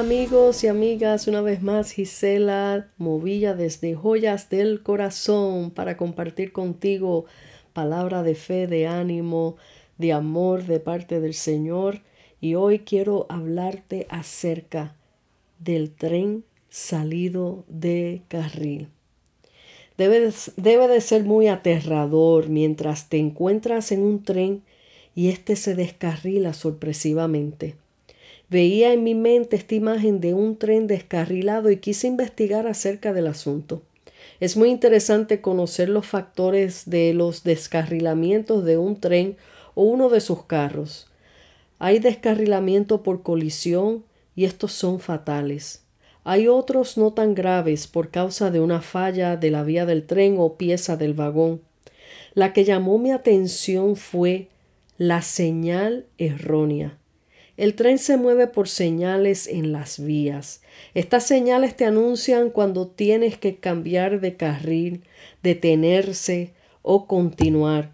[0.00, 7.26] Amigos y amigas, una vez más Gisela Movilla desde Joyas del Corazón para compartir contigo
[7.74, 9.56] palabra de fe, de ánimo,
[9.98, 12.00] de amor de parte del Señor.
[12.40, 14.96] Y hoy quiero hablarte acerca
[15.58, 18.88] del tren salido de carril.
[19.98, 24.62] Debe de, debe de ser muy aterrador mientras te encuentras en un tren
[25.14, 27.76] y éste se descarrila sorpresivamente.
[28.50, 33.28] Veía en mi mente esta imagen de un tren descarrilado y quise investigar acerca del
[33.28, 33.82] asunto.
[34.40, 39.36] Es muy interesante conocer los factores de los descarrilamientos de un tren
[39.76, 41.06] o uno de sus carros.
[41.78, 45.84] Hay descarrilamiento por colisión y estos son fatales.
[46.24, 50.36] Hay otros no tan graves por causa de una falla de la vía del tren
[50.38, 51.60] o pieza del vagón.
[52.34, 54.48] La que llamó mi atención fue
[54.98, 56.99] la señal errónea.
[57.56, 60.62] El tren se mueve por señales en las vías.
[60.94, 65.02] Estas señales te anuncian cuando tienes que cambiar de carril,
[65.42, 67.90] detenerse o continuar.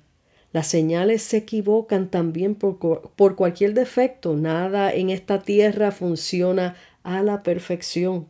[0.52, 2.78] Las señales se equivocan también por,
[3.14, 4.36] por, cualquier defecto.
[4.36, 8.26] Nada en esta tierra funciona a la perfección.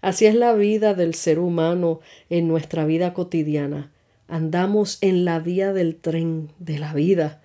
[0.00, 3.90] Así es la vida del ser humano en nuestra vida cotidiana.
[4.28, 7.42] Andamos en la vía del tren de la vida.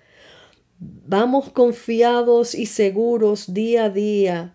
[1.06, 4.54] Vamos confiados y seguros día a día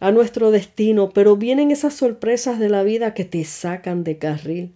[0.00, 4.74] a nuestro destino, pero vienen esas sorpresas de la vida que te sacan de carril.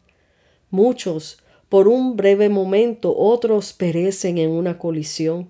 [0.71, 5.49] Muchos, por un breve momento, otros perecen en una colisión.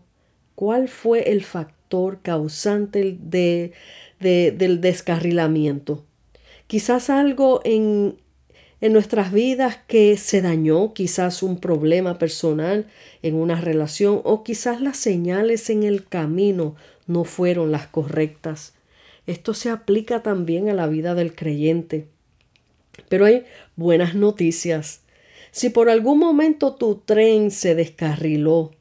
[0.54, 3.72] ¿Cuál fue el factor causante de,
[4.18, 6.04] de, del descarrilamiento?
[6.66, 8.18] Quizás algo en,
[8.80, 12.86] en nuestras vidas que se dañó, quizás un problema personal
[13.22, 18.74] en una relación o quizás las señales en el camino no fueron las correctas.
[19.26, 22.06] Esto se aplica también a la vida del creyente.
[23.08, 23.44] Pero hay
[23.74, 25.02] buenas noticias.
[25.50, 28.72] Si por algún momento tu tren se descarriló,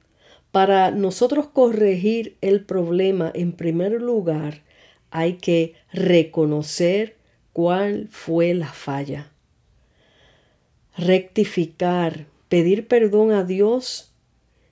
[0.51, 4.61] para nosotros corregir el problema en primer lugar
[5.09, 7.15] hay que reconocer
[7.53, 9.31] cuál fue la falla
[10.97, 14.11] rectificar, pedir perdón a Dios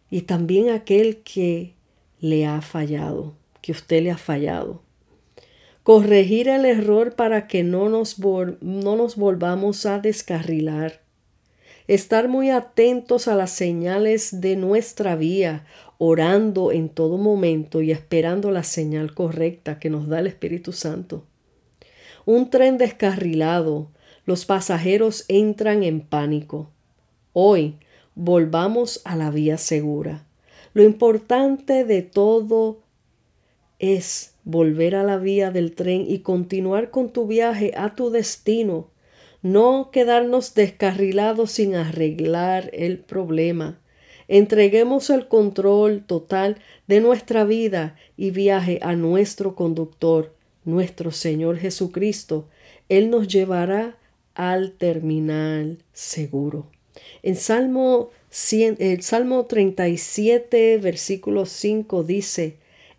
[0.10, 1.74] y también a aquel que
[2.20, 4.82] le ha fallado, que usted le ha fallado.
[5.84, 11.02] Corregir el error para que no nos, no nos volvamos a descarrilar.
[11.88, 15.68] Estar muy atentos a las señales de nuestra vía,
[16.00, 21.24] orando en todo momento y esperando la señal correcta que nos da el Espíritu Santo.
[22.26, 23.92] Un tren descarrilado
[24.26, 26.70] los pasajeros entran en pánico.
[27.34, 27.76] Hoy
[28.16, 30.26] volvamos a la vía segura.
[30.74, 32.80] Lo importante de todo
[33.80, 38.90] es volver a la vía del tren y continuar con tu viaje a tu destino,
[39.42, 43.80] no quedarnos descarrilados sin arreglar el problema.
[44.28, 46.58] Entreguemos el control total
[46.88, 52.48] de nuestra vida y viaje a nuestro conductor, nuestro Señor Jesucristo.
[52.90, 53.98] Él nos llevará
[54.36, 56.70] al terminal seguro.
[57.24, 58.12] En Salmo,
[58.52, 62.58] el Salmo 37, versículo 5 dice,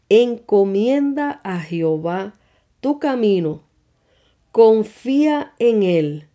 [0.09, 2.35] Encomienda a Jehová
[2.81, 3.63] tu camino,
[4.53, 6.27] confía en Él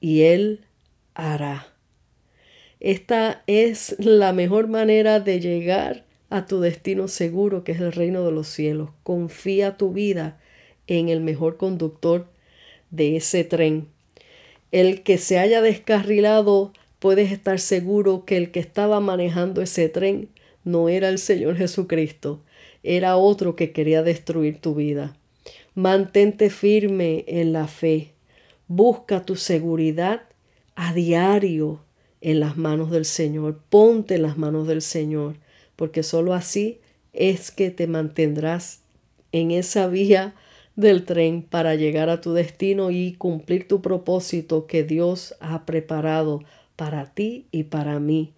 [0.00, 0.64] y Él
[1.14, 1.68] hará.
[2.80, 8.24] Esta es la mejor manera de llegar a tu destino seguro, que es el reino
[8.24, 8.90] de los cielos.
[9.02, 10.40] Confía tu vida
[10.86, 12.28] en el mejor conductor
[12.90, 13.88] de ese tren
[14.72, 20.28] el que se haya descarrilado, puedes estar seguro que el que estaba manejando ese tren
[20.64, 22.42] no era el Señor Jesucristo,
[22.82, 25.16] era otro que quería destruir tu vida.
[25.74, 28.12] Mantente firme en la fe.
[28.66, 30.22] Busca tu seguridad
[30.74, 31.80] a diario
[32.20, 33.60] en las manos del Señor.
[33.70, 35.36] Ponte en las manos del Señor,
[35.76, 36.80] porque sólo así
[37.12, 38.80] es que te mantendrás
[39.32, 40.34] en esa vía
[40.78, 46.44] del tren para llegar a tu destino y cumplir tu propósito que Dios ha preparado
[46.76, 48.32] para ti y para mí.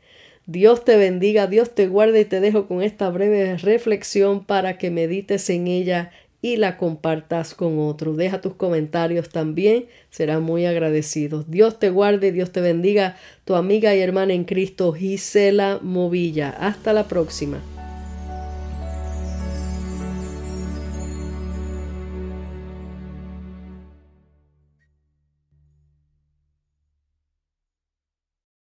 [0.46, 4.90] Dios te bendiga, Dios te guarde y te dejo con esta breve reflexión para que
[4.90, 8.14] medites en ella y la compartas con otro.
[8.14, 11.50] Deja tus comentarios también, serán muy agradecidos.
[11.50, 16.48] Dios te guarde, Dios te bendiga, tu amiga y hermana en Cristo Gisela Movilla.
[16.48, 17.60] Hasta la próxima.